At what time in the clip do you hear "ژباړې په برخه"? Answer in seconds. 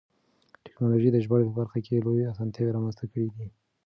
1.23-1.79